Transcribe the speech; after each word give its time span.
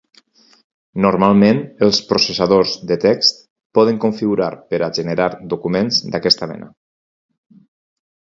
Normalment 1.05 1.59
els 1.87 1.99
processadors 2.11 2.71
de 2.91 2.97
text 3.03 3.43
poden 3.79 4.01
configurar 4.07 4.49
per 4.73 4.79
a 4.85 4.89
generar 5.01 5.29
documents 5.53 6.01
d'aquesta 6.15 6.49
manera. 6.53 6.73